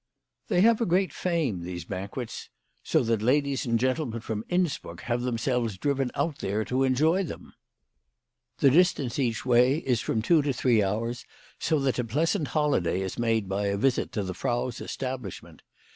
They 0.47 0.61
have 0.61 0.81
a 0.81 0.87
great 0.87 1.13
fame, 1.13 1.61
these 1.61 1.85
banquets; 1.85 2.49
so 2.81 3.03
that 3.03 3.21
ladies 3.21 3.67
and 3.67 3.77
gentlemen 3.77 4.19
from 4.21 4.43
Innsbruck 4.49 5.01
have 5.01 5.21
themselves 5.21 5.77
driven 5.77 6.09
out 6.15 6.41
here 6.41 6.65
to 6.65 6.81
enjoy 6.83 7.21
them. 7.23 7.53
The 8.57 8.71
distance 8.71 9.19
each 9.19 9.45
way 9.45 9.59
8 9.59 9.61
WHY 9.61 9.61
FRAU 9.61 9.61
FROHMAOT 9.61 9.61
RAISED 9.61 9.77
HER 9.77 9.83
PRICES. 9.83 10.01
is 10.01 10.05
from 10.07 10.21
two 10.23 10.41
to 10.41 10.53
three 10.53 10.83
hours, 10.83 11.25
so 11.59 11.79
that 11.81 11.99
a 11.99 12.03
pleasant 12.03 12.47
holiday 12.47 13.01
is 13.01 13.19
made 13.19 13.47
by 13.47 13.67
a 13.67 13.77
visit 13.77 14.11
to 14.13 14.23
the 14.23 14.33
Frau's 14.33 14.81
establishment. 14.81 15.61